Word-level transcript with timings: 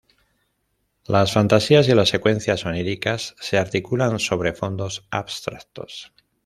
Las 1.05 1.31
fantasías 1.31 1.87
y 1.87 1.93
las 1.93 2.09
secuencias 2.09 2.65
oníricas 2.65 3.35
se 3.39 3.59
articulan 3.59 4.17
sobre 4.19 4.53
fondos 4.53 5.05
abstractos. 5.11 6.11